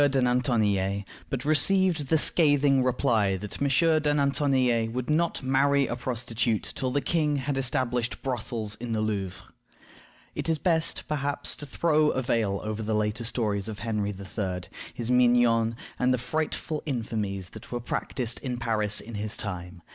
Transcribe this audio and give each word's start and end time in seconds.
de 0.09 0.19
Nantonillet, 0.19 1.03
but 1.29 1.45
received 1.45 2.07
the 2.07 2.17
scathing 2.17 2.83
reply 2.83 3.37
that 3.37 3.61
"M. 3.61 3.67
de 4.01 4.11
Nantonillet 4.15 4.91
would 4.91 5.11
not 5.11 5.43
marry 5.43 5.85
a 5.85 5.95
prostitute 5.95 6.63
till 6.75 6.89
the 6.89 7.01
king 7.01 7.35
had 7.35 7.55
established 7.55 8.19
brothels 8.23 8.73
in 8.77 8.93
the 8.93 8.99
Louvre." 9.01 9.43
It 10.33 10.49
is 10.49 10.57
best, 10.57 11.03
perhaps, 11.07 11.55
to 11.57 11.67
throw 11.67 12.09
a 12.09 12.23
veil 12.23 12.61
over 12.63 12.81
the 12.81 12.95
later 12.95 13.23
stories 13.23 13.67
of 13.67 13.77
Henry 13.85 14.09
III., 14.09 14.61
his 14.91 15.11
mignons, 15.11 15.75
and 15.99 16.11
the 16.11 16.17
frightful 16.17 16.81
infamies 16.87 17.51
that 17.51 17.71
were 17.71 17.79
practiced 17.79 18.39
in 18.39 18.57
Paris 18.57 19.01
in 19.01 19.13
his 19.13 19.37
time. 19.37 19.83